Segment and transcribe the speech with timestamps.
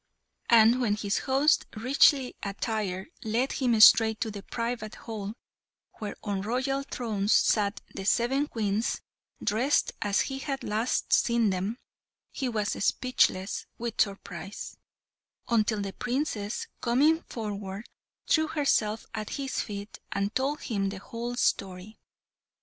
[0.49, 5.35] And when his host, richly attired, led him straight to the private hall,
[5.99, 8.99] where on royal thrones sat the seven Queens,
[9.43, 11.77] dressed as he had last seen them,
[12.31, 14.75] he was speechless with surprise,
[15.49, 17.87] until the Princess, coming forward,
[18.27, 21.99] threw herself at his feet, and told him the whole story.